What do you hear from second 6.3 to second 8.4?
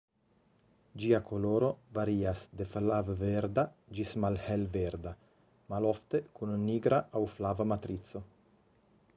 kun nigra aŭ flava matrico.